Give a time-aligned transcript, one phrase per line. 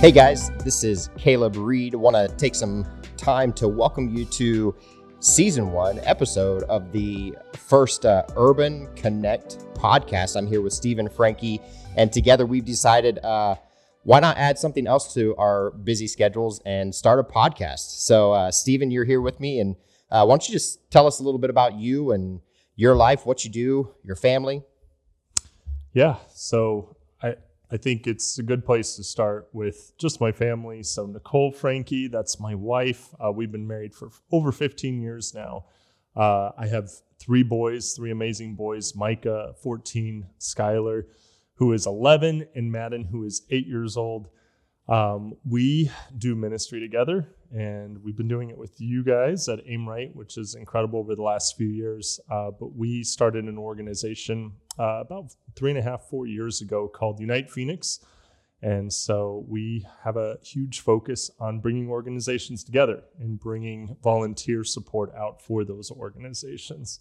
[0.00, 1.94] Hey guys, this is Caleb Reed.
[1.94, 2.86] Want to take some
[3.18, 4.74] time to welcome you to
[5.18, 10.38] season one episode of the first uh, Urban Connect podcast.
[10.38, 11.60] I'm here with Stephen Frankie,
[11.98, 13.56] and together we've decided uh,
[14.04, 18.00] why not add something else to our busy schedules and start a podcast.
[18.00, 19.76] So, uh, Stephen, you're here with me, and
[20.10, 22.40] uh, why don't you just tell us a little bit about you and
[22.74, 24.62] your life, what you do, your family?
[25.92, 26.16] Yeah.
[26.32, 26.96] So
[27.72, 30.82] I think it's a good place to start with just my family.
[30.82, 33.14] So Nicole Frankie, that's my wife.
[33.24, 35.66] Uh, we've been married for over 15 years now.
[36.16, 41.04] Uh, I have three boys, three amazing boys: Micah, 14, Skylar,
[41.54, 44.28] who is 11, and Madden, who is eight years old.
[44.90, 49.88] Um, we do ministry together, and we've been doing it with you guys at Aim
[49.88, 52.18] Right, which is incredible over the last few years.
[52.28, 56.88] Uh, but we started an organization uh, about three and a half, four years ago
[56.88, 58.00] called Unite Phoenix.
[58.62, 65.14] And so we have a huge focus on bringing organizations together and bringing volunteer support
[65.14, 67.00] out for those organizations.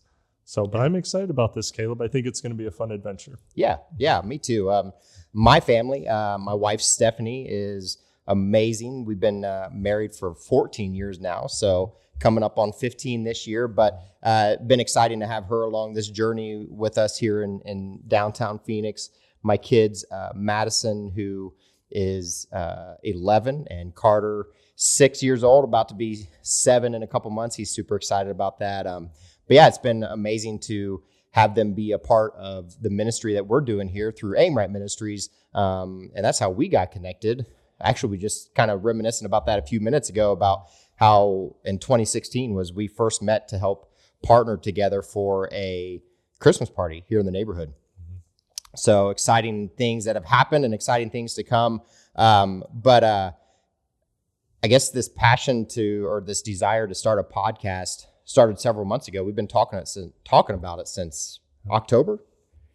[0.49, 2.01] So, but I'm excited about this, Caleb.
[2.01, 3.37] I think it's going to be a fun adventure.
[3.53, 4.71] Yeah, yeah, me too.
[4.71, 4.93] Um,
[5.31, 9.05] my family, uh, my wife Stephanie is amazing.
[9.05, 13.67] We've been uh, married for 14 years now, so coming up on 15 this year.
[13.67, 17.99] But uh, been exciting to have her along this journey with us here in, in
[18.07, 19.11] downtown Phoenix.
[19.43, 21.53] My kids, uh, Madison, who
[21.91, 27.29] is uh, 11, and Carter, six years old, about to be seven in a couple
[27.29, 27.55] months.
[27.55, 28.87] He's super excited about that.
[28.87, 29.11] Um,
[29.49, 33.47] but yeah, it's been amazing to have them be a part of the ministry that
[33.47, 35.29] we're doing here through Aim Right Ministries.
[35.55, 37.47] Um, and that's how we got connected.
[37.81, 41.79] Actually, we just kind of reminiscing about that a few minutes ago about how in
[41.79, 45.99] 2016 was we first met to help partner together for a
[46.39, 47.73] Christmas party here in the neighborhood.
[48.75, 51.81] So exciting things that have happened and exciting things to come.
[52.15, 53.31] Um, but uh,
[54.61, 59.07] I guess this passion to or this desire to start a podcast started several months
[59.07, 59.23] ago.
[59.23, 59.89] We've been talking it
[60.23, 61.39] talking about it since
[61.71, 62.23] October.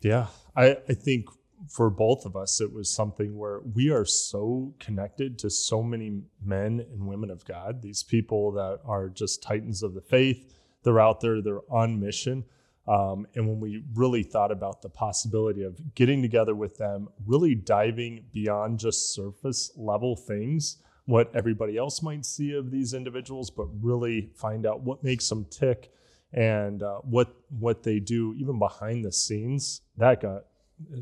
[0.00, 0.26] Yeah,
[0.56, 1.26] I, I think
[1.70, 6.22] for both of us, it was something where we are so connected to so many
[6.44, 7.82] men and women of God.
[7.82, 10.52] These people that are just titans of the faith.
[10.82, 11.40] They're out there.
[11.40, 12.44] They're on mission.
[12.88, 17.54] Um, and when we really thought about the possibility of getting together with them, really
[17.54, 23.66] diving beyond just surface level things, what everybody else might see of these individuals, but
[23.82, 25.90] really find out what makes them tick
[26.32, 29.82] and uh, what what they do even behind the scenes.
[29.98, 30.44] That got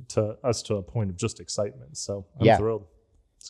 [0.09, 1.97] to us to a point of just excitement.
[1.97, 2.57] So I'm Yeah.
[2.59, 2.87] thrilled.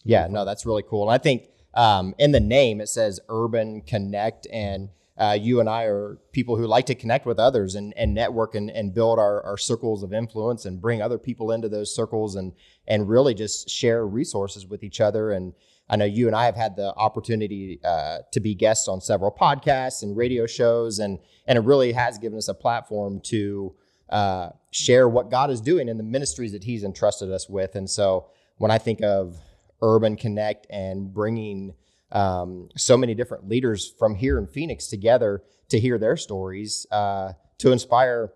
[0.05, 1.03] Yeah, no, that's really cool.
[1.03, 5.69] And I think um, in the name it says Urban Connect, and uh, you and
[5.69, 9.19] I are people who like to connect with others and, and network and, and build
[9.19, 12.53] our, our circles of influence and bring other people into those circles and
[12.87, 15.33] and really just share resources with each other.
[15.33, 15.53] And
[15.93, 19.31] I know you and I have had the opportunity uh, to be guests on several
[19.31, 23.75] podcasts and radio shows, and and it really has given us a platform to
[24.09, 27.77] uh, share what God is doing in the ministries that He's entrusted us with.
[27.77, 29.37] And so when I think of
[29.83, 31.75] Urban Connect and bringing
[32.11, 37.33] um, so many different leaders from here in Phoenix together to hear their stories, uh,
[37.59, 38.33] to inspire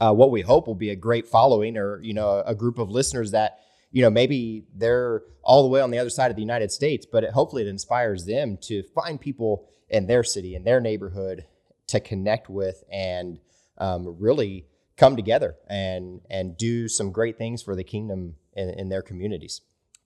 [0.00, 2.90] uh, what we hope will be a great following or you know a, group of
[2.90, 3.58] listeners that
[3.94, 7.06] you know maybe they're all the way on the other side of the United States,
[7.10, 11.46] but it, hopefully it inspires them to find people in their city in their neighborhood
[11.86, 13.38] to connect with and
[13.78, 14.66] um, really
[14.96, 19.60] come together and and do some great things for the kingdom in, in their communities.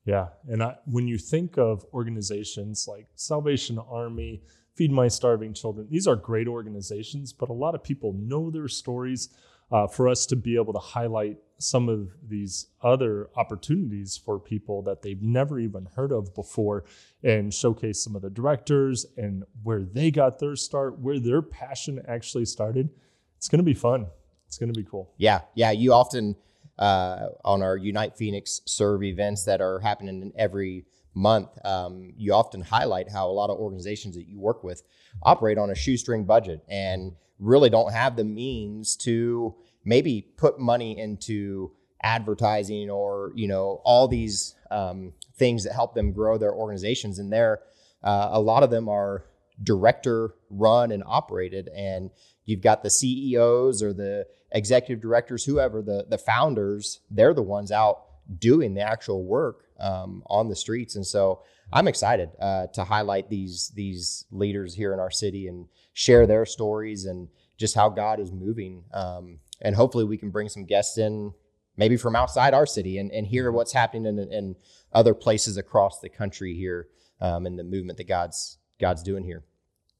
[0.04, 0.28] Yeah.
[0.46, 4.42] And I, when you think of organizations like Salvation Army,
[4.74, 8.68] Feed My Starving Children, these are great organizations, but a lot of people know their
[8.68, 9.30] stories.
[9.70, 14.82] Uh, for us to be able to highlight some of these other opportunities for people
[14.82, 16.84] that they've never even heard of before
[17.22, 22.00] and showcase some of the directors and where they got their start, where their passion
[22.06, 22.88] actually started,
[23.36, 24.06] it's going to be fun.
[24.46, 25.12] It's going to be cool.
[25.18, 25.72] Yeah, yeah.
[25.72, 26.36] You often
[26.78, 32.60] uh, on our Unite Phoenix serve events that are happening every month, um, you often
[32.60, 34.82] highlight how a lot of organizations that you work with
[35.22, 39.54] operate on a shoestring budget and really don't have the means to
[39.88, 46.12] maybe put money into advertising or you know all these um, things that help them
[46.12, 47.18] grow their organizations.
[47.18, 47.60] And there
[48.04, 49.24] uh, a lot of them are
[49.62, 51.68] director run and operated.
[51.74, 52.10] And
[52.44, 57.72] you've got the ceos or the executive directors whoever the the founders they're the ones
[57.72, 58.04] out
[58.38, 60.96] doing the actual work um, on the streets.
[60.96, 61.42] And so
[61.72, 66.46] i'm excited uh, to highlight these these leaders here in our city and share their
[66.46, 70.98] stories and just how god is moving um, and hopefully we can bring some guests
[70.98, 71.32] in
[71.76, 74.56] maybe from outside our city and, and hear what's happening in, in
[74.92, 76.88] other places across the country here
[77.20, 79.44] um, and the movement that God's God's doing here.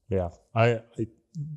[0.09, 1.07] Yeah, I, I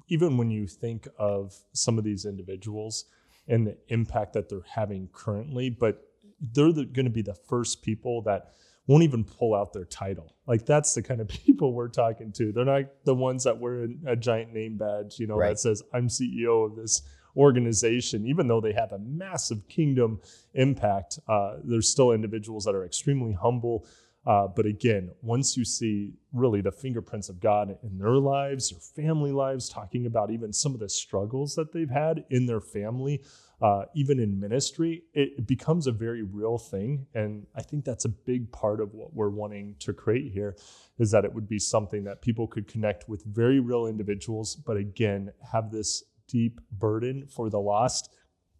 [0.08, 3.06] even when you think of some of these individuals
[3.48, 6.02] and the impact that they're having currently, but
[6.40, 8.52] they're the, going to be the first people that
[8.86, 10.36] won't even pull out their title.
[10.46, 12.52] Like that's the kind of people we're talking to.
[12.52, 15.50] They're not the ones that wear a, giant name badge, you know, right.
[15.50, 17.02] that says I'm CEO of this
[17.36, 18.26] organization.
[18.26, 20.20] Even though they have a massive kingdom
[20.54, 23.86] impact, uh, there's still individuals that are extremely humble.
[24.24, 29.04] Uh, but again, once you see really the fingerprints of God in their lives, their
[29.04, 33.20] family lives, talking about even some of the struggles that they've had in their family,
[33.60, 37.06] uh, even in ministry, it becomes a very real thing.
[37.14, 40.56] And I think that's a big part of what we're wanting to create here
[40.98, 44.76] is that it would be something that people could connect with very real individuals, but
[44.76, 48.08] again, have this deep burden for the lost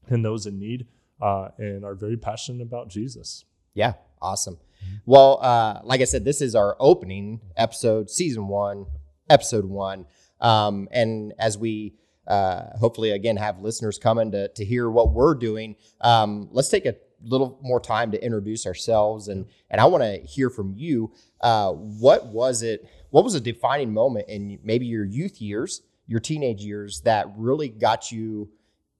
[0.09, 0.87] and those in need
[1.21, 3.45] uh, and are very passionate about Jesus.
[3.75, 4.59] Yeah, awesome.
[5.07, 8.87] Well, uh, like I said, this is our opening episode, season one,
[9.31, 10.07] episode one.
[10.41, 11.95] Um, and as we
[12.27, 16.87] uh, hopefully again have listeners coming to, to hear what we're doing um, let's take
[16.87, 21.13] a little more time to introduce ourselves and and i want to hear from you
[21.41, 26.21] uh, what was it what was a defining moment in maybe your youth years your
[26.21, 28.51] teenage years that really got you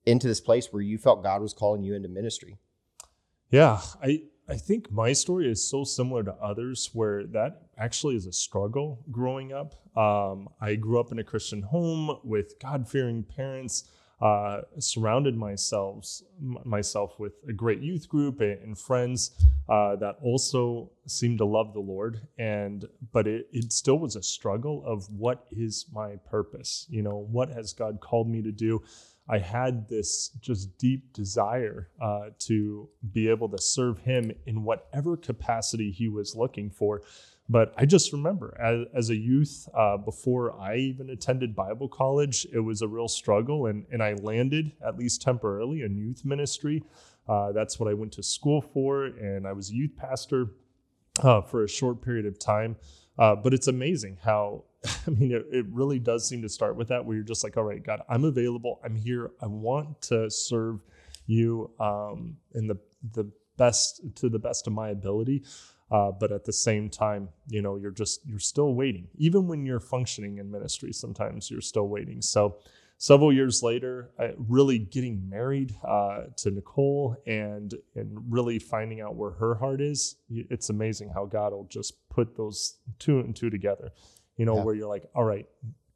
[0.05, 2.57] into this place where you felt god was calling you into ministry
[3.51, 8.27] yeah i I think my story is so similar to others where that actually is
[8.27, 9.75] a struggle growing up.
[9.97, 13.85] Um, I grew up in a Christian home with God fearing parents,
[14.23, 19.33] uh, surrounded myself, myself with a great youth group and, friends
[19.69, 22.21] uh, that also seemed to love the Lord.
[22.39, 26.87] And but it, it still was a struggle of what is my purpose?
[26.89, 28.85] You know, what has God called me to do?
[29.29, 35.17] I had this just deep desire uh, to be able to serve him in whatever
[35.17, 37.03] capacity he was looking for.
[37.53, 42.47] But I just remember as, as a youth, uh, before I even attended Bible college,
[42.51, 43.67] it was a real struggle.
[43.67, 46.83] And, and I landed, at least temporarily, in youth ministry.
[47.29, 49.05] Uh, that's what I went to school for.
[49.05, 50.47] And I was a youth pastor
[51.23, 52.75] uh, for a short period of time.
[53.19, 54.65] Uh, but it's amazing how
[55.07, 57.59] I mean, it, it really does seem to start with that, where you're just like,
[57.59, 58.81] all right, God, I'm available.
[58.83, 59.31] I'm here.
[59.41, 60.81] I want to serve
[61.27, 62.79] you um, in the
[63.13, 65.45] the best to the best of my ability.
[65.93, 69.09] Uh, but at the same time, you know, you're just you're still waiting.
[69.17, 72.23] Even when you're functioning in ministry, sometimes you're still waiting.
[72.23, 72.57] So,
[72.97, 79.17] several years later, I, really getting married uh, to Nicole and and really finding out
[79.17, 83.51] where her heart is, it's amazing how God will just put those two and two
[83.51, 83.93] together
[84.37, 84.65] you know, yeah.
[84.65, 85.47] where you're like, all right,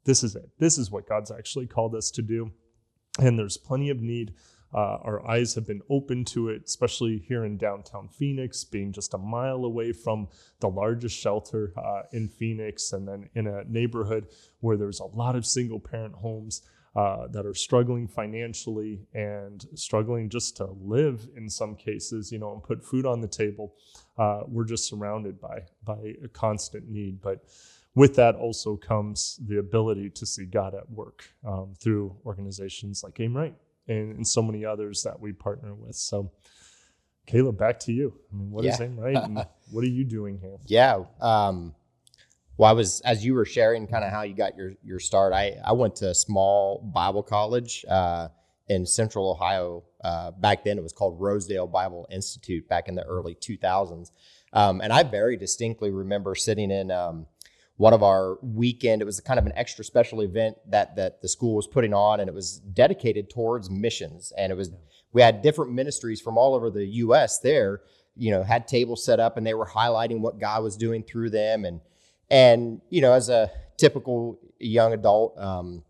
[0.05, 0.49] this is it.
[0.59, 2.51] This is what God's actually called us to do.
[3.19, 4.33] And there's plenty of need.
[4.73, 9.13] Uh, our eyes have been open to it, especially here in downtown Phoenix, being just
[9.13, 10.27] a mile away from
[10.59, 14.27] the largest shelter uh, in Phoenix, and then in a neighborhood
[14.59, 16.61] where there's a lot of single parent homes.
[16.95, 22.53] Uh, that are struggling financially and struggling just to live in some cases, you know,
[22.53, 23.75] and put food on the table.
[24.17, 27.21] Uh, we're just surrounded by by a constant need.
[27.21, 27.45] But
[27.93, 33.19] with that also comes the ability to see God at work um, through organizations like
[33.19, 33.53] Aim Right
[33.87, 35.95] and, and, so many others that we partner with.
[35.95, 36.31] So,
[37.25, 38.13] Caleb, back to you.
[38.31, 38.73] I mean, what yeah.
[38.73, 39.15] is Aim Right?
[39.15, 39.37] And
[39.71, 40.57] what are you doing here?
[40.65, 41.03] Yeah.
[41.19, 41.75] Um,
[42.57, 45.31] well, I was as you were sharing kind of how you got your your start.
[45.31, 48.29] I I went to a small Bible college uh,
[48.67, 49.83] in Central Ohio.
[50.03, 52.67] Uh, back then, it was called Rosedale Bible Institute.
[52.67, 54.09] Back in the early 2000s,
[54.53, 56.89] um, and I very distinctly remember sitting in.
[56.91, 57.27] Um,
[57.77, 59.01] one of our weekend.
[59.01, 62.19] It was kind of an extra special event that that the school was putting on,
[62.19, 64.33] and it was dedicated towards missions.
[64.37, 64.71] And it was
[65.13, 67.39] we had different ministries from all over the U.S.
[67.39, 67.81] there.
[68.15, 71.29] You know, had tables set up, and they were highlighting what God was doing through
[71.29, 71.65] them.
[71.65, 71.81] And
[72.29, 75.83] and you know, as a typical young adult, um,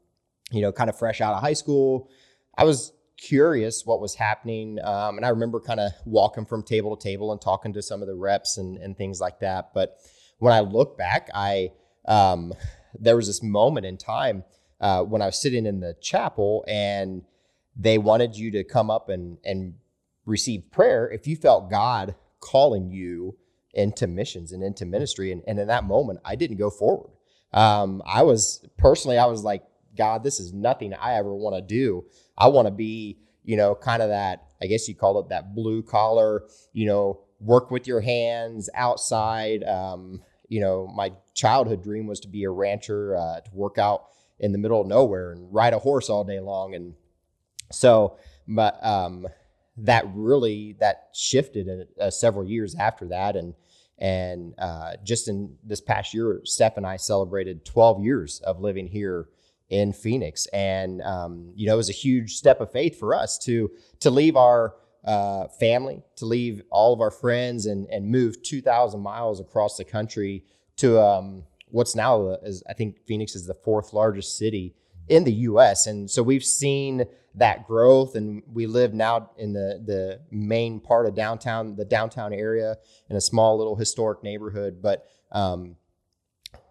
[0.52, 2.10] you know, kind of fresh out of high school,
[2.58, 4.78] I was curious what was happening.
[4.84, 8.02] Um, and I remember kind of walking from table to table and talking to some
[8.02, 9.74] of the reps and, and things like that.
[9.74, 9.98] But
[10.40, 11.72] when I look back, I
[12.08, 12.54] um,
[13.00, 14.44] there was this moment in time
[14.80, 17.24] uh, when I was sitting in the chapel and
[17.76, 19.76] they wanted you to come up and and
[20.26, 23.38] receive prayer if you felt God calling you
[23.74, 25.32] into missions and into ministry.
[25.32, 27.12] And, and in that moment, I didn't go forward.
[27.54, 29.64] Um, I was personally, I was like,
[29.96, 32.06] God, this is nothing I ever want to do.
[32.38, 35.56] I want to be, you know, kind of that, I guess you call it that
[35.56, 39.64] blue collar, you know, work with your hands outside.
[39.64, 44.06] Um, you know, my childhood dream was to be a rancher, uh, to work out
[44.40, 46.76] in the middle of nowhere and ride a horse all day long.
[46.76, 46.94] And
[47.72, 48.18] so,
[48.48, 49.28] but um,
[49.78, 53.54] that really that shifted uh, several years after that, and
[54.00, 58.88] and uh, just in this past year, Steph and I celebrated 12 years of living
[58.88, 59.28] here
[59.70, 63.38] in Phoenix, and um, you know it was a huge step of faith for us
[63.40, 64.76] to to leave our
[65.08, 69.86] uh, family, to leave all of our friends, and and move 2,000 miles across the
[69.86, 70.44] country
[70.76, 74.76] to um, what's now is I think Phoenix is the fourth largest city
[75.08, 75.88] in the U.S.
[75.88, 81.06] And so we've seen that growth, and we live now in the the main part
[81.06, 82.76] of downtown, the downtown area,
[83.10, 84.82] in a small little historic neighborhood.
[84.82, 85.78] But um,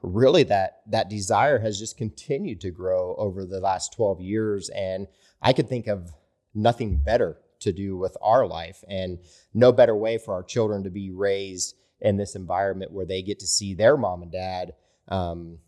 [0.03, 5.07] really, that that desire has just continued to grow over the last 12 years, and
[5.41, 6.13] I could think of
[6.55, 9.19] nothing better to do with our life, and
[9.55, 13.39] no better way for our children to be raised in this environment where they get
[13.41, 14.75] to see their mom and dad
[15.09, 15.59] um,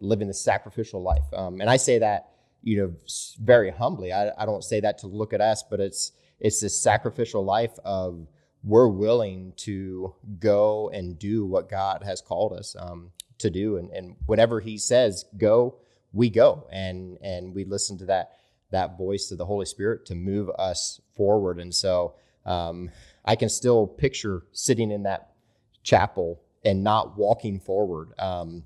[0.00, 1.24] living the sacrificial life.
[1.32, 2.30] Um, and I say that,
[2.62, 2.94] you know,
[3.40, 4.12] very humbly.
[4.12, 7.78] I, I don't say that to look at us, but it's it's this sacrificial life
[7.84, 8.26] of
[8.62, 13.90] we're willing to go and do what God has called us um, to do, and,
[13.90, 15.76] and whenever He says go,
[16.12, 18.32] we go, and and we listen to that
[18.70, 21.60] that voice of the Holy Spirit to move us forward.
[21.60, 22.90] And so um,
[23.24, 25.30] I can still picture sitting in that
[25.82, 28.12] chapel and not walking forward.
[28.18, 28.64] Um,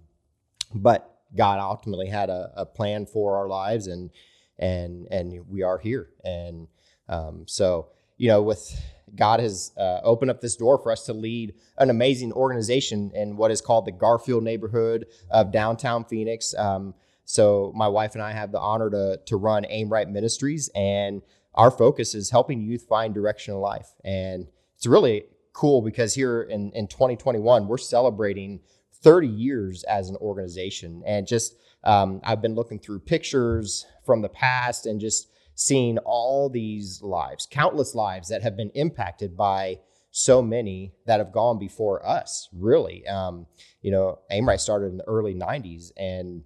[0.75, 4.11] but God ultimately had a, a, plan for our lives, and
[4.59, 6.09] and and we are here.
[6.25, 6.69] And
[7.09, 8.80] um, so you know, with
[9.14, 13.37] God has uh, opened up this door for us to lead an amazing organization in
[13.37, 16.54] what is called the Garfield neighborhood of downtown Phoenix.
[16.57, 16.95] Um,
[17.30, 21.22] so my wife and I have the honor to to run Aim Right Ministries, and
[21.54, 23.88] our focus is helping youth find direction in life.
[24.04, 24.46] And
[24.76, 28.60] it's really cool because here in, in 2021, we're celebrating
[29.02, 31.02] 30 years as an organization.
[31.06, 36.49] And just, um, I've been looking through pictures from the past and just seeing all
[36.49, 39.78] these lives, countless lives that have been impacted by
[40.12, 43.06] so many that have gone before us, really.
[43.06, 43.46] Um,
[43.82, 45.92] you know, Aimright started in the early 90s.
[45.96, 46.42] And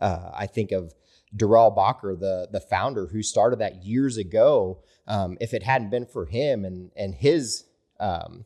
[0.00, 0.94] uh, I think of
[1.34, 4.82] Darrell Bacher, the, the founder who started that years ago.
[5.06, 7.64] Um, if it hadn't been for him and, and his
[7.98, 8.44] um,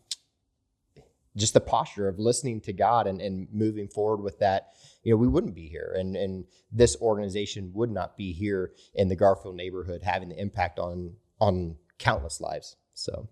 [1.36, 5.16] just the posture of listening to God and, and moving forward with that, you know,
[5.16, 5.94] we wouldn't be here.
[5.96, 10.78] And, and this organization would not be here in the Garfield neighborhood having the impact
[10.78, 12.76] on, on countless lives.
[12.94, 13.28] So.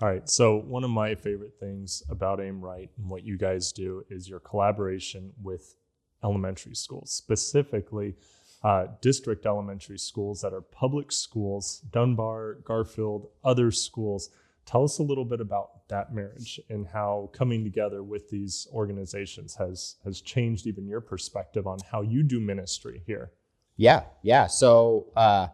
[0.00, 0.28] All right.
[0.28, 4.28] So one of my favorite things about Aim Right and what you guys do is
[4.28, 5.74] your collaboration with
[6.22, 8.14] elementary schools, specifically
[8.62, 14.30] uh, district elementary schools that are public schools, Dunbar, Garfield, other schools
[14.68, 19.54] Tell us a little bit about that marriage and how coming together with these organizations
[19.54, 23.30] has has changed even your perspective on how you do ministry here.
[23.78, 24.46] Yeah, yeah.
[24.46, 25.46] So uh,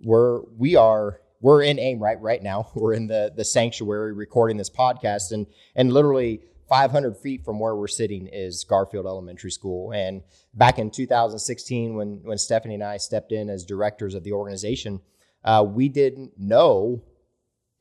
[0.00, 2.68] we're we are we're in aim right right now.
[2.74, 5.46] We're in the the sanctuary recording this podcast, and
[5.76, 9.92] and literally 500 feet from where we're sitting is Garfield Elementary School.
[9.92, 10.22] And
[10.54, 15.00] back in 2016, when when Stephanie and I stepped in as directors of the organization,
[15.44, 17.02] uh, we didn't know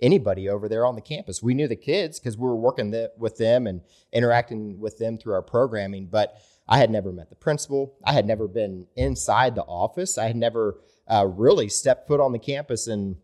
[0.01, 1.41] anybody over there on the campus.
[1.41, 3.81] We knew the kids because we were working the, with them and
[4.13, 7.95] interacting with them through our programming, but I had never met the principal.
[8.03, 10.17] I had never been inside the office.
[10.17, 12.87] I had never uh, really stepped foot on the campus.
[12.87, 13.15] And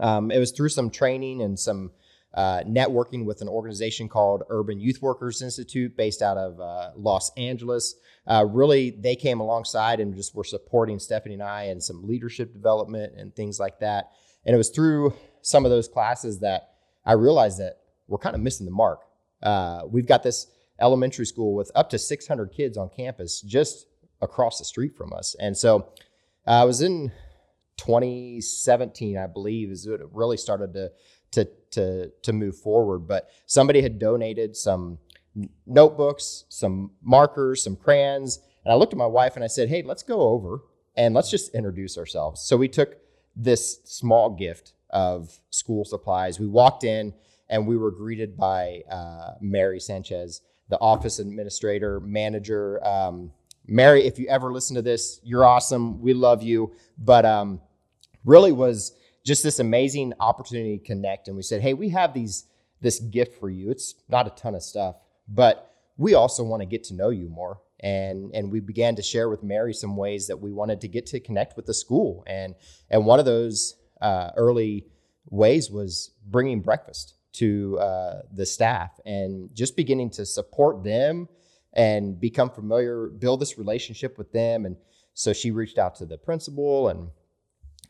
[0.00, 1.92] um, it was through some training and some
[2.34, 7.30] uh, networking with an organization called Urban Youth Workers Institute based out of uh, Los
[7.36, 7.94] Angeles.
[8.26, 12.52] Uh, really, they came alongside and just were supporting Stephanie and I and some leadership
[12.52, 14.10] development and things like that.
[14.44, 16.74] And it was through some of those classes that
[17.06, 19.02] I realized that we're kind of missing the mark.
[19.42, 20.48] Uh, we've got this
[20.80, 23.86] elementary school with up to 600 kids on campus just
[24.20, 25.36] across the street from us.
[25.38, 25.88] And so
[26.46, 27.12] uh, I was in
[27.76, 30.90] 2017, I believe, is it really started to
[31.74, 33.00] to to move forward.
[33.00, 34.98] But somebody had donated some
[35.66, 39.82] notebooks, some markers, some crayons, and I looked at my wife and I said, "Hey,
[39.82, 40.62] let's go over
[40.96, 42.96] and let's just introduce ourselves." So we took
[43.36, 46.38] this small gift of school supplies.
[46.38, 47.14] We walked in
[47.48, 52.84] and we were greeted by uh, Mary Sanchez, the office administrator, manager.
[52.86, 53.32] Um,
[53.66, 56.00] Mary, if you ever listen to this, you're awesome.
[56.00, 56.72] We love you.
[56.96, 57.60] But um,
[58.24, 58.92] really was
[59.24, 61.28] just this amazing opportunity to connect.
[61.28, 62.46] And we said, hey, we have these
[62.80, 63.70] this gift for you.
[63.70, 67.28] It's not a ton of stuff, but we also want to get to know you
[67.28, 67.60] more.
[67.80, 71.06] And and we began to share with Mary some ways that we wanted to get
[71.06, 72.24] to connect with the school.
[72.26, 72.54] And
[72.90, 74.86] and one of those uh, early
[75.30, 81.28] ways was bringing breakfast to uh, the staff and just beginning to support them
[81.72, 84.66] and become familiar, build this relationship with them.
[84.66, 84.76] And
[85.14, 87.08] so she reached out to the principal and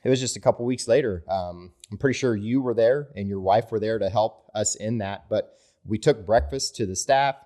[0.04, 1.24] it was just a couple weeks later.
[1.28, 4.74] Um, I'm pretty sure you were there and your wife were there to help us
[4.74, 5.28] in that.
[5.30, 7.36] But we took breakfast to the staff.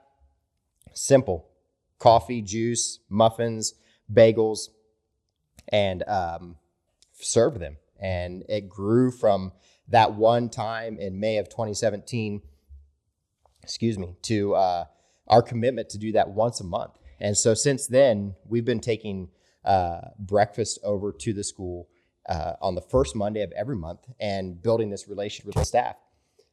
[0.92, 1.48] Simple
[1.98, 3.74] coffee, juice, muffins,
[4.12, 4.68] bagels,
[5.68, 6.56] and um,
[7.12, 7.76] served them.
[8.00, 9.52] And it grew from
[9.88, 12.40] that one time in May of 2017,
[13.62, 14.84] excuse me, to uh,
[15.26, 16.92] our commitment to do that once a month.
[17.20, 19.30] And so since then, we've been taking
[19.64, 21.88] uh, breakfast over to the school
[22.28, 25.97] uh, on the first Monday of every month and building this relationship with the staff.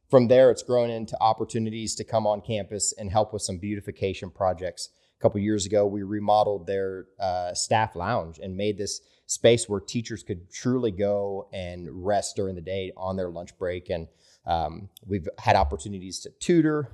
[0.09, 4.29] From there, it's grown into opportunities to come on campus and help with some beautification
[4.29, 4.89] projects.
[5.19, 9.79] A couple years ago, we remodeled their uh, staff lounge and made this space where
[9.79, 13.89] teachers could truly go and rest during the day on their lunch break.
[13.89, 14.07] And
[14.45, 16.91] um, we've had opportunities to tutor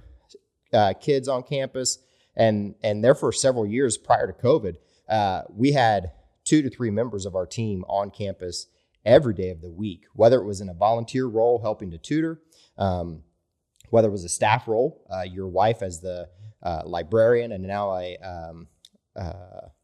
[0.72, 2.00] uh, kids on campus.
[2.38, 4.78] And, and there for several years prior to COVID,
[5.10, 6.12] uh, we had
[6.46, 8.68] two to three members of our team on campus
[9.06, 12.42] every day of the week, whether it was in a volunteer role helping to tutor,
[12.78, 13.24] um,
[13.90, 16.30] whether it was a staff role, uh, your wife as the
[16.64, 18.68] uh, librarian, and now a um,
[19.16, 19.34] uh,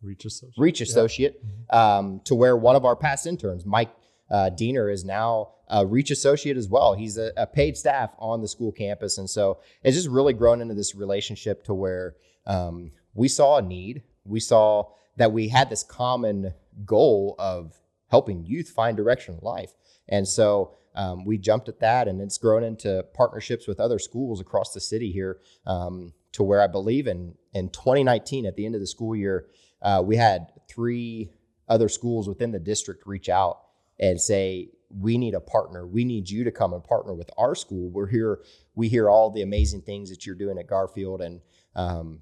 [0.02, 0.54] Reach associate.
[0.58, 1.98] Reach associate, yeah.
[1.98, 3.90] um, to where one of our past interns, Mike
[4.30, 6.94] uh, Diener, is now a Reach associate as well.
[6.94, 10.62] He's a, a, paid staff on the school campus, and so it's just really grown
[10.62, 14.84] into this relationship to where um, we saw a need, we saw
[15.18, 16.54] that we had this common
[16.86, 17.74] goal of
[18.10, 19.74] helping youth find direction in life.
[20.08, 24.42] And so um, we jumped at that, and it's grown into partnerships with other schools
[24.42, 25.40] across the city here.
[25.66, 29.48] Um, to where I believe in in 2019, at the end of the school year,
[29.82, 31.32] uh, we had three
[31.68, 33.60] other schools within the district reach out
[34.00, 35.86] and say, "We need a partner.
[35.86, 37.90] We need you to come and partner with our school.
[37.90, 38.42] We're here.
[38.76, 41.42] We hear all the amazing things that you're doing at Garfield, and
[41.76, 42.22] um,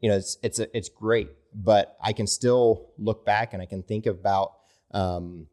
[0.00, 3.66] you know, it's it's a, it's great, but I can still look back and I
[3.66, 4.52] can think about
[4.92, 5.46] um,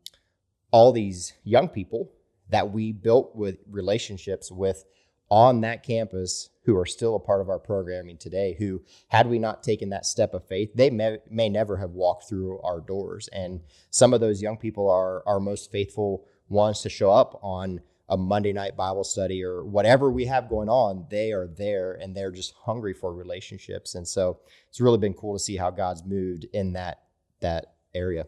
[0.71, 2.11] all these young people
[2.49, 4.85] that we built with relationships with
[5.29, 9.39] on that campus who are still a part of our programming today who had we
[9.39, 13.29] not taken that step of faith they may, may never have walked through our doors
[13.29, 17.81] and some of those young people are our most faithful ones to show up on
[18.09, 22.15] a Monday night Bible study or whatever we have going on, they are there and
[22.15, 23.95] they're just hungry for relationships.
[23.95, 27.03] And so it's really been cool to see how God's moved in that
[27.39, 28.25] that area.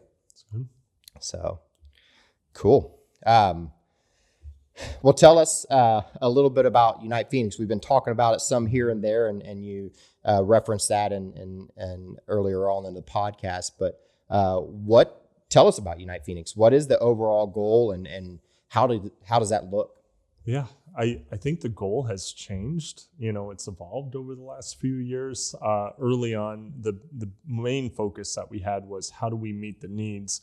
[1.20, 1.60] So
[2.52, 2.98] cool.
[3.24, 3.72] Um,
[5.02, 7.58] well, tell us uh, a little bit about Unite Phoenix.
[7.58, 9.92] We've been talking about it some here and there, and, and you
[10.24, 13.72] uh, referenced that and and and earlier on in the podcast.
[13.78, 13.98] But
[14.28, 16.56] uh, what tell us about Unite Phoenix?
[16.56, 19.92] What is the overall goal, and and how did how does that look?
[20.44, 23.04] Yeah, I, I think the goal has changed.
[23.18, 25.54] You know, it's evolved over the last few years.
[25.60, 29.80] Uh, early on, the the main focus that we had was how do we meet
[29.80, 30.42] the needs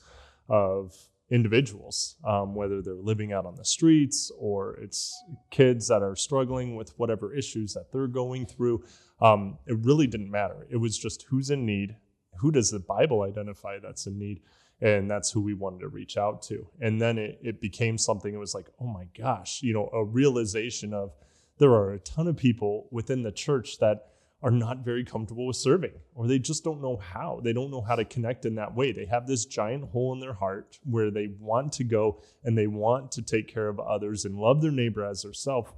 [0.49, 0.93] of
[1.29, 6.75] individuals, um, whether they're living out on the streets or it's kids that are struggling
[6.75, 8.83] with whatever issues that they're going through.
[9.21, 10.67] Um, it really didn't matter.
[10.69, 11.95] It was just who's in need,
[12.39, 14.41] who does the Bible identify that's in need,
[14.81, 18.33] and that's who we wanted to reach out to and then it, it became something
[18.33, 21.13] it was like oh my gosh you know a realization of
[21.57, 24.12] there are a ton of people within the church that
[24.43, 27.81] are not very comfortable with serving or they just don't know how they don't know
[27.81, 31.09] how to connect in that way they have this giant hole in their heart where
[31.09, 34.71] they want to go and they want to take care of others and love their
[34.71, 35.73] neighbor as theirself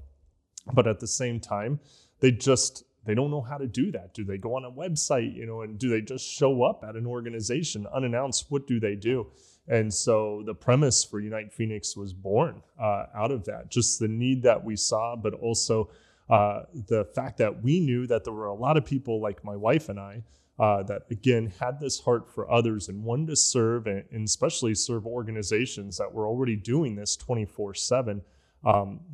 [0.73, 1.79] but at the same time
[2.19, 4.13] they just they don't know how to do that.
[4.13, 6.95] Do they go on a website, you know, and do they just show up at
[6.95, 8.47] an organization unannounced?
[8.49, 9.27] What do they do?
[9.67, 14.07] And so the premise for Unite Phoenix was born uh, out of that, just the
[14.07, 15.89] need that we saw, but also
[16.29, 19.55] uh, the fact that we knew that there were a lot of people like my
[19.55, 20.23] wife and I
[20.57, 24.73] uh, that again had this heart for others and wanted to serve and, and especially
[24.73, 28.21] serve organizations that were already doing this 24 um, 7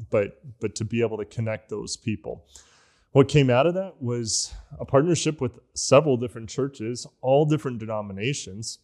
[0.09, 2.45] but but to be able to connect those people
[3.11, 8.79] what came out of that was a partnership with several different churches, all different denominations,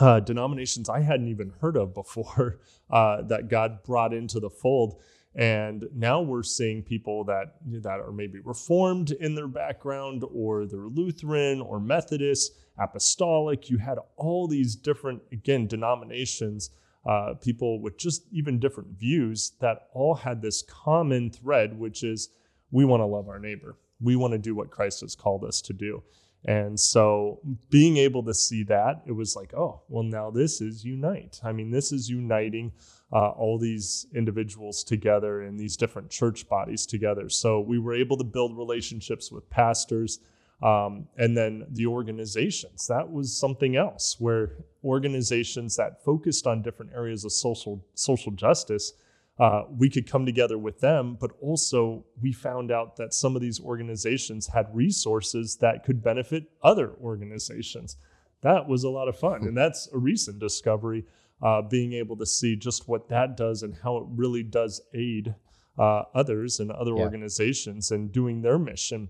[0.00, 2.58] uh, denominations I hadn't even heard of before
[2.90, 5.00] uh, that God brought into the fold.
[5.34, 10.80] And now we're seeing people that that are maybe reformed in their background, or they're
[10.80, 13.70] Lutheran or Methodist, Apostolic.
[13.70, 16.70] You had all these different, again, denominations,
[17.06, 22.28] uh, people with just even different views that all had this common thread, which is
[22.70, 23.76] we want to love our neighbor.
[24.00, 26.02] We want to do what Christ has called us to do.
[26.44, 30.84] And so being able to see that, it was like, oh, well, now this is
[30.84, 31.40] unite.
[31.44, 32.72] I mean, this is uniting
[33.12, 37.28] uh, all these individuals together and these different church bodies together.
[37.28, 40.20] So we were able to build relationships with pastors,
[40.62, 44.44] Um, and then the organizations, that was something else where
[44.84, 48.94] organizations that focused on different areas of social social justice,
[49.38, 53.42] uh, we could come together with them, but also we found out that some of
[53.42, 57.96] these organizations had resources that could benefit other organizations.
[58.42, 59.44] That was a lot of fun.
[59.44, 61.04] And that's a recent discovery,
[61.42, 65.34] uh, being able to see just what that does and how it really does aid
[65.78, 67.02] uh, others and other yeah.
[67.02, 69.08] organizations and doing their mission.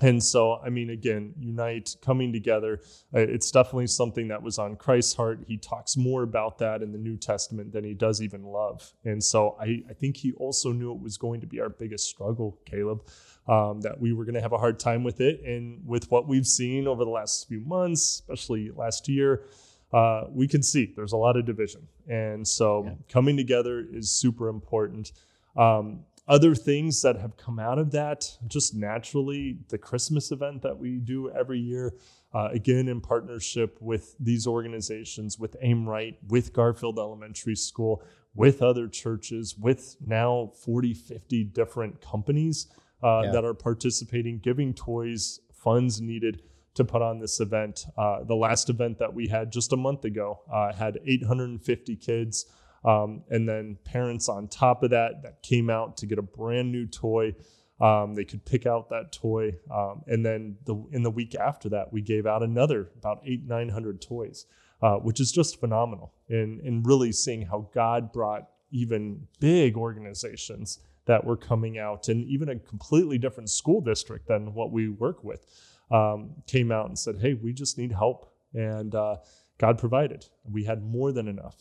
[0.00, 2.80] And so, I mean, again, unite, coming together,
[3.14, 5.44] uh, it's definitely something that was on Christ's heart.
[5.46, 8.90] He talks more about that in the New Testament than he does even love.
[9.04, 12.08] And so, I, I think he also knew it was going to be our biggest
[12.08, 13.06] struggle, Caleb,
[13.46, 15.42] um, that we were going to have a hard time with it.
[15.42, 19.44] And with what we've seen over the last few months, especially last year,
[19.92, 21.86] uh, we can see there's a lot of division.
[22.08, 22.92] And so, yeah.
[23.10, 25.12] coming together is super important.
[25.54, 30.78] Um, other things that have come out of that, just naturally, the Christmas event that
[30.78, 31.94] we do every year,
[32.32, 38.02] uh, again in partnership with these organizations, with Aim Right, with Garfield Elementary School,
[38.34, 42.68] with other churches, with now 40, 50 different companies
[43.02, 43.32] uh, yeah.
[43.32, 46.42] that are participating, giving toys, funds needed
[46.74, 47.84] to put on this event.
[47.98, 52.46] Uh, the last event that we had just a month ago uh, had 850 kids.
[52.84, 56.72] Um, and then parents on top of that that came out to get a brand
[56.72, 57.34] new toy.
[57.80, 61.68] Um, they could pick out that toy, um, and then the, in the week after
[61.70, 64.46] that, we gave out another about eight nine hundred toys,
[64.82, 66.12] uh, which is just phenomenal.
[66.28, 72.24] And and really seeing how God brought even big organizations that were coming out, and
[72.24, 75.44] even a completely different school district than what we work with,
[75.90, 79.16] um, came out and said, "Hey, we just need help," and uh,
[79.58, 80.26] God provided.
[80.44, 81.56] We had more than enough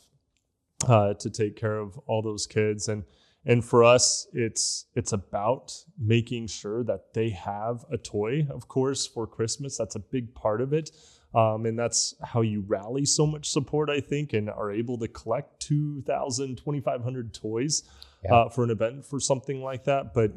[0.87, 2.87] uh, to take care of all those kids.
[2.87, 3.03] And
[3.45, 9.07] and for us it's it's about making sure that they have a toy of course
[9.07, 9.77] for christmas.
[9.77, 10.91] That's a big part of it.
[11.33, 15.07] Um, and that's how you rally so much support i think and are able to
[15.07, 17.83] collect 2000 2500 toys
[18.23, 18.33] yeah.
[18.33, 20.13] uh, for an event for something like that.
[20.13, 20.33] But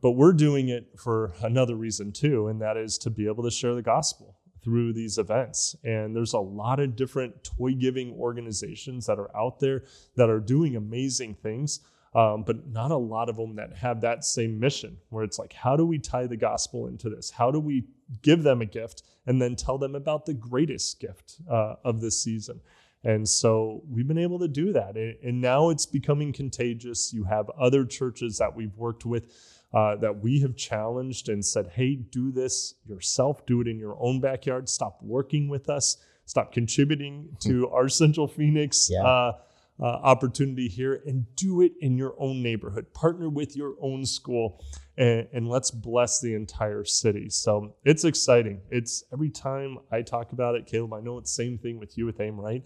[0.00, 3.50] but we're doing it for another reason too and that is to be able to
[3.50, 4.33] share the gospel
[4.64, 5.76] through these events.
[5.84, 9.84] And there's a lot of different toy giving organizations that are out there
[10.16, 11.80] that are doing amazing things.
[12.14, 15.52] Um, but not a lot of them that have that same mission where it's like,
[15.52, 17.28] how do we tie the gospel into this?
[17.28, 17.86] How do we
[18.22, 22.22] give them a gift and then tell them about the greatest gift uh, of this
[22.22, 22.60] season?
[23.02, 24.96] And so we've been able to do that.
[24.96, 27.12] And now it's becoming contagious.
[27.12, 31.68] You have other churches that we've worked with uh, that we have challenged and said,
[31.74, 36.52] hey, do this yourself, do it in your own backyard, stop working with us, stop
[36.52, 38.88] contributing to our Central Phoenix.
[38.90, 39.04] Yeah.
[39.04, 39.32] Uh,
[39.80, 42.86] uh, opportunity here and do it in your own neighborhood.
[42.94, 44.62] Partner with your own school
[44.96, 47.28] and, and, let's bless the entire city.
[47.28, 48.60] So it's exciting.
[48.70, 51.98] It's every time I talk about it, Caleb, I know it's the same thing with
[51.98, 52.64] you with AIM, right?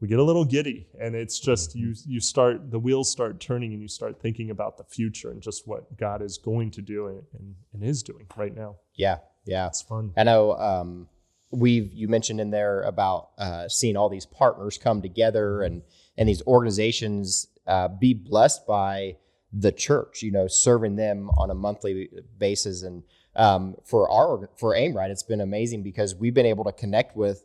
[0.00, 2.10] We get a little giddy and it's just you mm-hmm.
[2.10, 5.66] you start the wheels start turning and you start thinking about the future and just
[5.66, 8.76] what god is going to do and, and, and is doing right now.
[8.94, 9.66] Yeah yeah.
[9.66, 10.12] It's fun.
[10.16, 11.08] I know um,
[11.50, 15.82] we've you mentioned in there about uh, seeing all these partners come together and
[16.16, 19.16] and these organizations uh, be blessed by
[19.50, 22.82] the church you know serving them on a monthly basis.
[22.82, 23.02] And
[23.34, 27.16] um, for our for aim right it's been amazing because we've been able to connect
[27.16, 27.44] with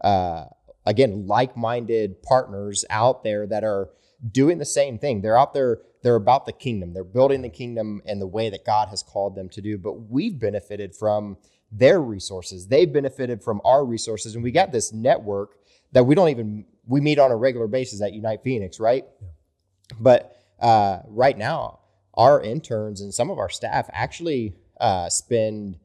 [0.00, 0.46] uh,
[0.86, 3.90] again like-minded partners out there that are
[4.30, 5.20] doing the same thing.
[5.20, 6.92] They're out there they're about the kingdom.
[6.92, 9.78] They're building the kingdom in the way that god has called them to do.
[9.78, 11.36] But we've benefited from
[11.70, 12.66] their resources.
[12.66, 14.34] They've benefited from our resources.
[14.34, 15.54] And we got this network
[15.92, 19.04] that we don't even we meet on a regular basis at unite phoenix right?
[19.20, 19.28] Yeah.
[20.00, 21.78] but uh, right now
[22.14, 25.78] our interns and some of our staff actually uh, spend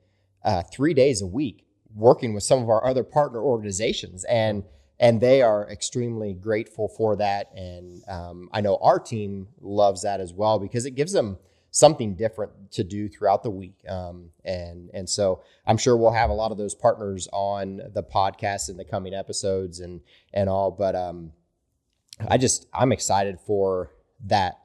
[0.43, 4.23] uh, three days a week working with some of our other partner organizations.
[4.25, 4.63] And
[4.99, 7.51] and they are extremely grateful for that.
[7.55, 11.38] And um, I know our team loves that as well because it gives them
[11.69, 13.77] something different to do throughout the week.
[13.88, 18.03] Um, and and so I'm sure we'll have a lot of those partners on the
[18.03, 20.01] podcast in the coming episodes and
[20.33, 20.71] and all.
[20.71, 21.33] But um,
[22.27, 23.91] I just I'm excited for
[24.25, 24.62] that.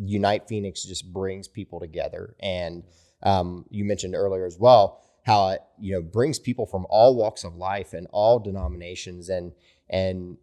[0.00, 2.84] Unite Phoenix just brings people together, and
[3.24, 7.44] um, you mentioned earlier as well how it you know brings people from all walks
[7.44, 9.28] of life and all denominations.
[9.28, 9.52] And
[9.90, 10.38] and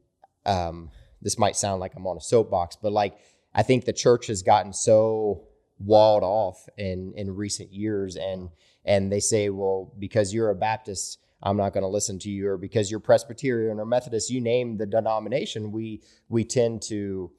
[0.46, 0.92] um,
[1.24, 3.18] this might sound like I'm on a soapbox, but like
[3.54, 5.48] I think the church has gotten so
[5.80, 8.50] walled off in in recent years, and
[8.86, 12.48] and they say, well, because you're a Baptist, I'm not going to listen to you,
[12.48, 17.32] or because you're Presbyterian or Methodist, you name the denomination, we we tend to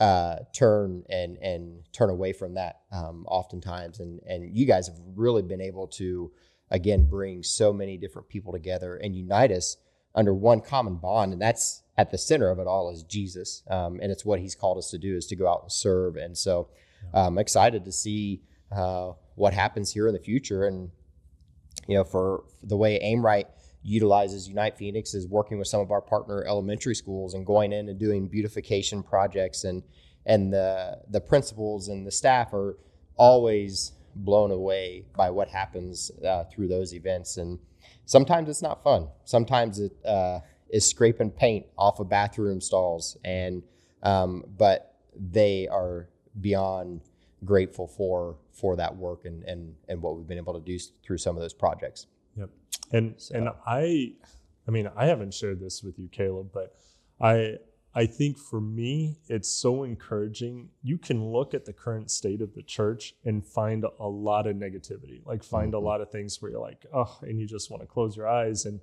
[0.00, 4.98] uh, turn and and turn away from that um, oftentimes, and and you guys have
[5.16, 6.30] really been able to
[6.70, 9.76] again bring so many different people together and unite us
[10.14, 14.00] under one common bond, and that's at the center of it all is Jesus, um,
[14.02, 16.16] and it's what He's called us to do is to go out and serve.
[16.16, 16.68] And so,
[17.14, 18.42] I'm excited to see
[18.74, 20.90] uh, what happens here in the future, and
[21.86, 23.46] you know, for the way Aimright
[23.82, 27.88] utilizes Unite Phoenix is working with some of our partner elementary schools and going in
[27.88, 29.64] and doing beautification projects.
[29.64, 29.82] And
[30.26, 32.78] and the the principals and the staff are
[33.16, 33.92] always
[34.24, 37.36] blown away by what happens uh, through those events.
[37.36, 37.58] And
[38.04, 39.08] sometimes it's not fun.
[39.24, 43.16] Sometimes it uh, is scraping paint off of bathroom stalls.
[43.24, 43.62] And
[44.02, 46.08] um, but they are
[46.40, 47.02] beyond
[47.44, 51.18] grateful for for that work and and and what we've been able to do through
[51.18, 52.06] some of those projects.
[52.36, 52.50] Yep.
[52.92, 54.12] And So- and I
[54.68, 56.76] I mean, I haven't shared this with you, Caleb, but
[57.20, 57.56] I
[57.94, 60.68] I think for me it's so encouraging.
[60.82, 64.56] You can look at the current state of the church and find a lot of
[64.56, 65.24] negativity.
[65.26, 65.76] Like find Mhm.
[65.76, 68.28] a lot of things where you're like, oh, and you just want to close your
[68.28, 68.80] eyes and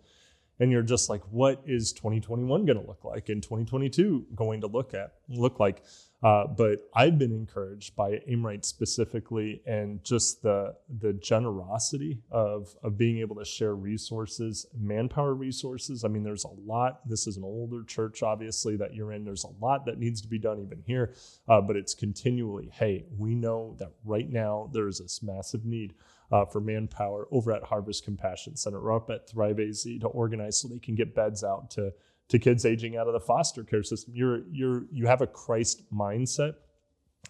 [0.59, 4.67] and you're just like, what is 2021 going to look like, and 2022 going to
[4.67, 5.83] look at look like?
[6.23, 12.97] Uh, but I've been encouraged by Aimright specifically, and just the the generosity of of
[12.97, 16.03] being able to share resources, manpower resources.
[16.03, 17.07] I mean, there's a lot.
[17.07, 19.25] This is an older church, obviously, that you're in.
[19.25, 21.13] There's a lot that needs to be done even here,
[21.47, 25.93] uh, but it's continually, hey, we know that right now there is this massive need
[26.31, 30.59] uh, for manpower over at Harvest Compassion Center or up at Thrive AZ to organize
[30.59, 31.93] so they can get beds out to
[32.29, 34.13] to kids aging out of the foster care system.
[34.15, 36.55] You're you're you have a Christ mindset,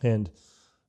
[0.02, 0.30] and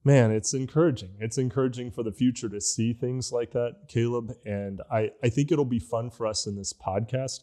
[0.05, 1.11] man, it's encouraging.
[1.19, 4.33] It's encouraging for the future to see things like that, Caleb.
[4.47, 7.41] And I I think it'll be fun for us in this podcast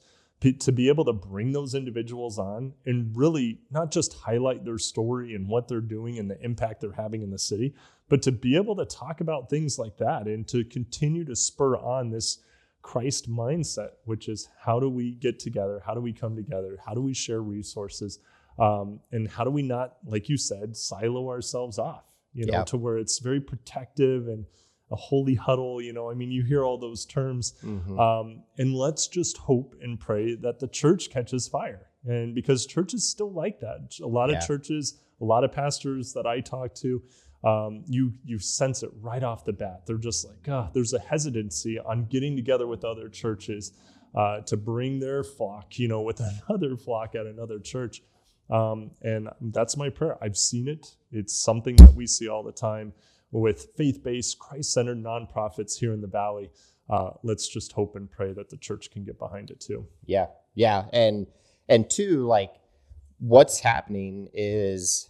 [0.60, 5.34] to be able to bring those individuals on and really not just highlight their story
[5.34, 7.74] and what they're doing and the impact they're having in the city,
[8.10, 11.76] but to be able to talk about things like that and to continue to spur
[11.78, 12.40] on this
[12.82, 15.82] Christ mindset, which is how do we get together?
[15.86, 16.78] How do we come together?
[16.86, 18.20] How do we share resources?
[18.60, 22.64] Um, and how do we not, like you said, silo ourselves off, you know, Yeah.
[22.66, 24.46] to where it's very protective and
[24.92, 27.56] a holy huddle, you know, I mean, you hear all those terms.
[27.64, 28.00] Mhm.
[28.00, 31.90] Um, and let's just hope and pray that the church catches fire.
[32.04, 34.38] And because churches still like that, a lot Yeah.
[34.38, 37.02] of churches, a lot of pastors that I talk to,
[37.46, 39.84] um, you you sense it right off the bat.
[39.86, 43.72] They're just like, ah, there's a hesitancy on getting together with other churches
[44.16, 48.02] uh, to bring their flock, you know, with another flock at another church.
[48.50, 50.18] Um, and that's my prayer.
[50.24, 50.96] I've seen it.
[51.12, 52.94] It's something that we see all the time
[53.32, 56.52] with faith-based, Christ-centered nonprofits here in the Valley.
[56.90, 59.88] Uh, let's just hope and pray that the church can get behind it too.
[60.06, 61.28] Yeah, yeah, and
[61.68, 62.54] and two, like
[63.20, 65.10] what's happening is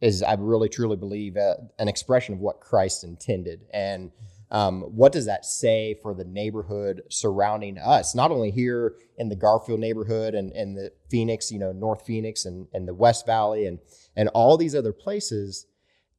[0.00, 4.12] is I really truly believe uh, an expression of what Christ intended, and
[4.50, 8.14] um, what does that say for the neighborhood surrounding us?
[8.14, 12.44] Not only here in the Garfield neighborhood and and the Phoenix, you know, North Phoenix
[12.44, 13.78] and and the West Valley and
[14.16, 15.66] and all these other places,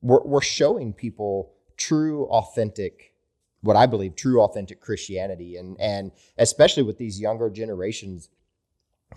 [0.01, 3.13] we're we're showing people true, authentic
[3.61, 8.29] what I believe true authentic Christianity and and especially with these younger generations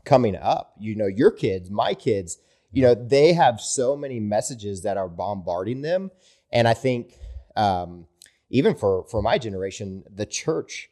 [0.05, 2.39] coming up you know your kids my kids
[2.73, 6.11] you know they have so many messages that are bombarding them
[6.51, 7.15] and I think
[7.57, 8.07] um,
[8.51, 10.91] even for for my generation the church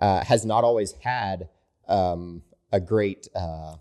[0.00, 1.48] uh, has not always had
[1.88, 3.76] um, a great uh,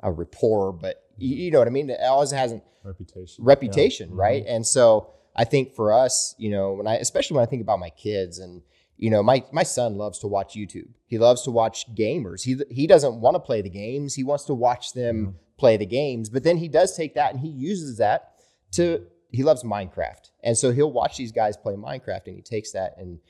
[0.00, 3.42] a rapport but you, you know what I mean it always hasn't Reputation.
[3.44, 4.14] reputation, Yeah.
[4.22, 4.44] right?
[4.46, 7.78] And so I think for us, you know, when I especially when I think about
[7.78, 8.60] my kids and
[8.98, 10.88] you know, my my son loves to watch YouTube.
[11.06, 12.42] He loves to watch gamers.
[12.42, 14.14] He he doesn't want to play the games.
[14.14, 16.28] He wants to watch them play the games.
[16.28, 18.34] But then he does take that and he uses that
[18.72, 20.30] to he loves Minecraft.
[20.44, 23.20] And so he'll watch these guys play Minecraft and he takes that and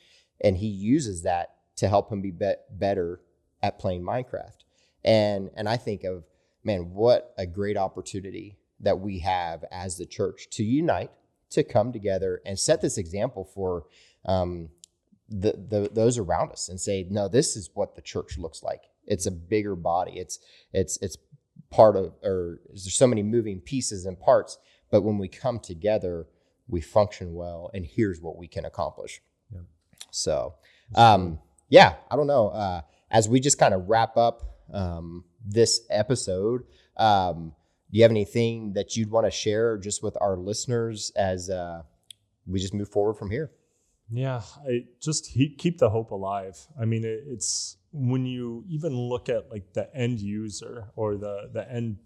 [0.42, 3.20] and he uses that to help him be, be better
[3.62, 4.58] at playing Minecraft.
[5.04, 6.24] And and I think of
[6.64, 11.10] man, what a great opportunity that we have as the church to unite,
[11.50, 13.84] to come together and set this example for
[14.24, 14.70] um,
[15.28, 18.82] the, the those around us and say, no, this is what the church looks like.
[19.06, 20.12] It's a bigger body.
[20.18, 20.38] It's
[20.72, 21.16] it's it's
[21.74, 24.58] part of or there's so many moving pieces and parts,
[24.92, 26.26] but when we come together,
[26.68, 29.20] we function well, and here's what we can accomplish.
[29.52, 29.62] Yeah.
[30.12, 30.54] So,
[30.94, 32.48] um, yeah, I don't know.
[32.48, 36.62] Uh, as we just kind of wrap up um, this episode,
[36.96, 37.52] um,
[37.90, 41.82] do you have anything that you'd want to share just with our listeners as uh,
[42.46, 43.50] we just move forward from here?
[44.10, 46.56] Yeah, I just he, keep the hope alive.
[46.80, 51.48] I mean, it, it's when you even look at like the end user or the
[51.52, 51.98] the end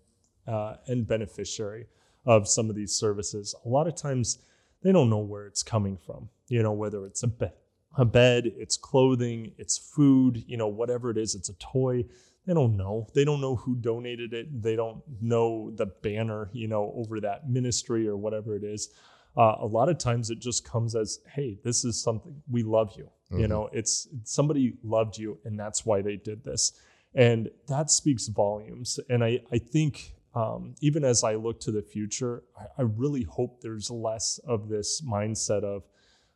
[0.47, 1.87] uh, end beneficiary
[2.27, 3.55] of some of these services.
[3.65, 4.39] A lot of times
[4.83, 6.29] they don't know where it's coming from.
[6.49, 7.51] You know, whether it's a be-
[7.97, 12.05] a bed, it's clothing, it's food, you know, whatever it is, it's a toy.
[12.47, 13.09] They don't know.
[13.15, 14.63] They don't know who donated it.
[14.63, 18.91] They don't know the banner, you know, over that ministry or whatever it is.
[19.39, 22.93] Uh, a lot of times it just comes as, hey, this is something we love
[22.97, 23.05] you.
[23.31, 23.41] Mm-hmm.
[23.41, 26.73] You know, it's somebody loved you and that's why they did this.
[27.15, 28.99] And that speaks volumes.
[29.09, 33.23] And I, I think um, even as I look to the future, I, I really
[33.23, 35.85] hope there's less of this mindset of,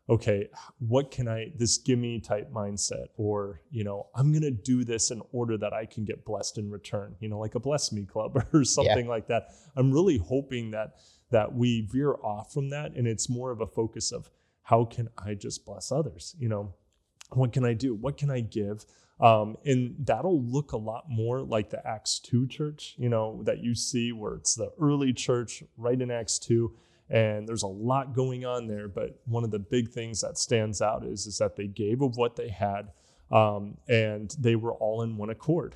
[0.08, 4.84] okay, what can I, this gimme type mindset, or, you know, I'm going to do
[4.84, 7.92] this in order that I can get blessed in return, you know, like a bless
[7.92, 9.10] me club or something yeah.
[9.10, 9.48] like that.
[9.76, 10.96] I'm really hoping that,
[11.32, 12.92] that we veer off from that.
[12.94, 14.30] And it's more of a focus of
[14.62, 16.36] how can I just bless others?
[16.38, 16.74] You know,
[17.30, 17.94] what can I do?
[17.94, 18.84] What can I give?
[19.20, 23.58] Um, and that'll look a lot more like the Acts 2 church, you know, that
[23.58, 26.72] you see where it's the early church right in Acts 2
[27.12, 30.80] and there's a lot going on there but one of the big things that stands
[30.80, 32.90] out is is that they gave of what they had
[33.30, 35.74] um, and they were all in one accord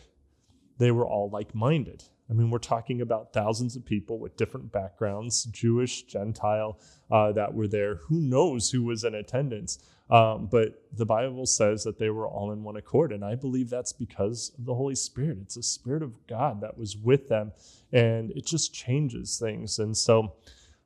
[0.78, 5.44] they were all like-minded i mean we're talking about thousands of people with different backgrounds
[5.44, 6.78] jewish gentile
[7.10, 7.96] uh, that were there.
[8.08, 9.78] Who knows who was in attendance?
[10.08, 13.68] Um, but the bible says that they were all in one accord and i believe
[13.68, 15.38] that's because of the holy spirit.
[15.42, 17.52] It's the spirit of god that was with them
[17.92, 19.78] and it just changes things.
[19.80, 20.34] And so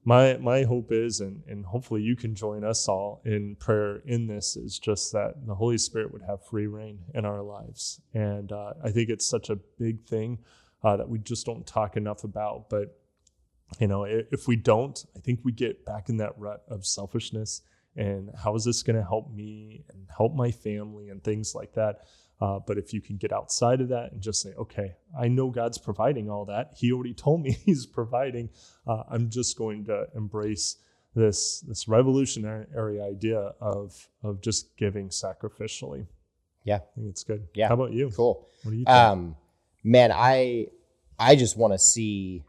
[0.04, 4.26] my my hope is and and hopefully you can join us all in prayer in
[4.26, 8.00] this is just that the holy spirit would have free reign in our lives.
[8.14, 10.38] And uh, i think it's such a big thing
[10.82, 12.98] uh, that we just don't talk enough about but
[13.78, 17.62] you know if we don't i think we get back in that rut of selfishness
[17.96, 21.72] and how is this going to help me and help my family and things like
[21.74, 22.00] that
[22.40, 25.50] uh, but if you can get outside of that and just say, okay, I know
[25.50, 26.72] God's providing all that.
[26.76, 28.48] He already told me He's providing.
[28.86, 30.76] Uh, I'm just going to embrace
[31.14, 36.06] this this revolutionary idea of of just giving sacrificially.
[36.64, 37.48] Yeah, I think it's good.
[37.54, 38.10] Yeah, how about you?
[38.10, 38.46] Cool.
[38.62, 38.96] What do you think?
[38.96, 39.36] Um,
[39.82, 40.68] man, I
[41.18, 42.44] I just want to see.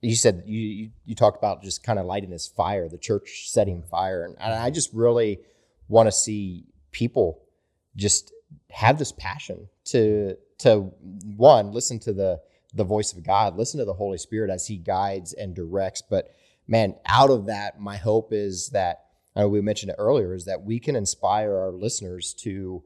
[0.00, 3.50] You said you, you you talked about just kind of lighting this fire, the church
[3.50, 5.38] setting fire, and, and I just really
[5.88, 7.40] want to see people
[7.94, 8.32] just
[8.70, 10.92] have this passion to to
[11.36, 12.40] one listen to the
[12.74, 16.02] the voice of God, listen to the Holy Spirit as He guides and directs.
[16.02, 16.34] But
[16.66, 19.04] man, out of that, my hope is that
[19.38, 22.82] uh, we mentioned it earlier is that we can inspire our listeners to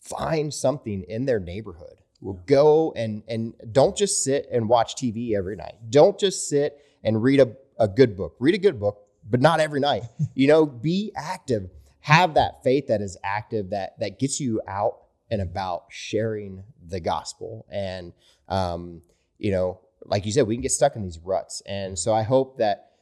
[0.00, 2.00] find something in their neighborhood.
[2.20, 5.74] We'll go and and don't just sit and watch TV every night.
[5.88, 8.34] Don't just sit and read a, a good book.
[8.38, 10.02] Read a good book, but not every night.
[10.34, 11.70] you know, be active.
[12.00, 14.98] Have that faith that is active that that gets you out
[15.30, 17.66] and about sharing the gospel.
[17.70, 18.12] And,
[18.48, 19.02] um,
[19.38, 21.62] you know, like you said, we can get stuck in these ruts.
[21.66, 22.92] And so I hope that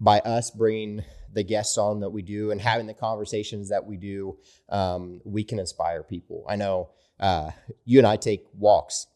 [0.00, 3.96] by us bringing the guests on that we do and having the conversations that we
[3.96, 6.44] do, um, we can inspire people.
[6.48, 6.90] I know
[7.24, 7.50] uh,
[7.86, 9.06] you and I take walks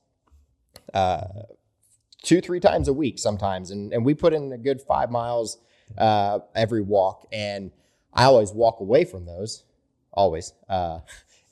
[0.94, 1.26] uh,
[2.22, 5.58] two, three times a week sometimes, and, and we put in a good five miles
[5.98, 7.26] uh, every walk.
[7.32, 7.70] And
[8.14, 9.64] I always walk away from those,
[10.12, 10.54] always.
[10.68, 11.00] Uh,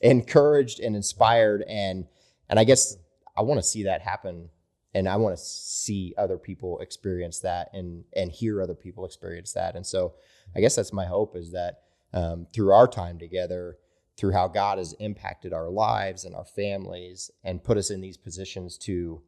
[0.01, 2.05] encouraged and inspired and
[2.49, 2.97] and I guess
[3.35, 4.49] I want to see that happen
[4.93, 9.53] and I want to see other people experience that and and hear other people experience
[9.53, 10.13] that and so
[10.55, 11.81] I guess that's my hope is that
[12.13, 13.77] um, through our time together
[14.17, 18.17] through how God has impacted our lives and our families and put us in these
[18.17, 19.21] positions to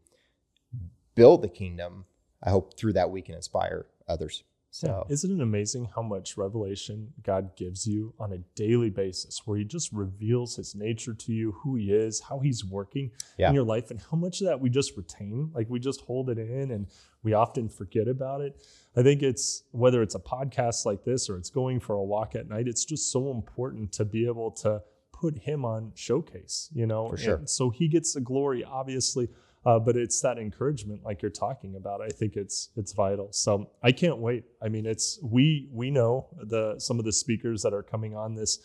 [1.16, 2.06] build the kingdom
[2.42, 5.14] I hope through that we can inspire others so yeah.
[5.14, 9.64] isn't it amazing how much revelation God gives you on a daily basis where he
[9.64, 13.50] just reveals his nature to you, who he is, how he's working yeah.
[13.50, 15.52] in your life, and how much of that we just retain?
[15.56, 16.88] Like we just hold it in and
[17.24, 18.62] we often forget about it.
[18.96, 22.36] I think it's whether it's a podcast like this or it's going for a walk
[22.36, 26.86] at night, it's just so important to be able to put him on showcase, you
[26.86, 27.10] know?
[27.10, 27.36] For sure.
[27.38, 29.30] And so he gets the glory, obviously
[29.66, 32.02] uh, but it's that encouragement, like you're talking about.
[32.02, 33.30] I think it's it's vital.
[33.32, 34.46] So I can't wait.
[34.62, 38.36] I mean, it's we we know the some of the speakers that are coming on
[38.36, 38.60] this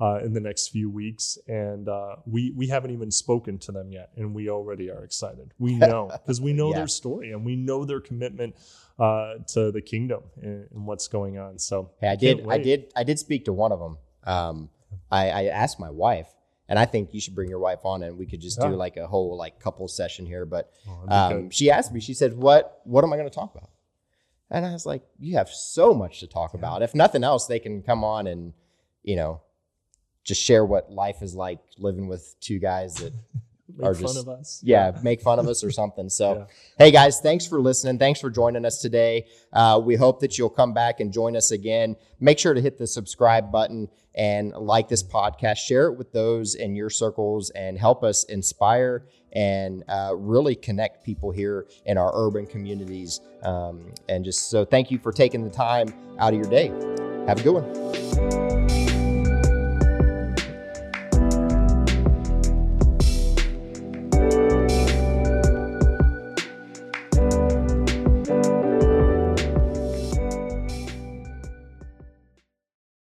[0.00, 3.92] uh, in the next few weeks, and uh, we we haven't even spoken to them
[3.92, 5.52] yet, and we already are excited.
[5.58, 6.78] We know because we know yeah.
[6.78, 8.56] their story and we know their commitment
[8.98, 11.58] uh, to the kingdom and, and, what's going on.
[11.58, 13.98] So hey, I did I did I did speak to one of them.
[14.24, 14.70] Um,
[15.10, 16.28] I, I asked my wife
[16.70, 18.68] and I think you should bring your wife on and we could just yeah.
[18.68, 20.46] do like a whole like couple session here.
[20.46, 23.54] But oh, um, she asked me, she said, "What what am I going to talk
[23.54, 23.70] about?"
[24.50, 26.60] And I was like, "You have so much to talk yeah.
[26.60, 26.82] about.
[26.82, 28.54] If nothing else, they can come on and
[29.02, 29.42] you know
[30.22, 33.12] just share what life is like living with two guys that
[33.76, 34.60] Make Or fun just- of us.
[34.64, 36.08] yeah, make fun of us or something.
[36.08, 36.44] So, Yeah.
[36.78, 37.98] hey guys, thanks for listening.
[37.98, 39.26] Thanks for joining us today.
[39.52, 41.96] Uh, we hope that you'll come back and join us again.
[42.20, 45.56] Make sure to hit the subscribe button and like this podcast.
[45.58, 51.04] Share it with those in your circles and help us inspire and uh, really connect
[51.04, 53.20] people here in our urban communities.
[53.44, 56.68] Um, and just so thank you for taking the time out of your day.
[57.28, 58.79] Have a good one.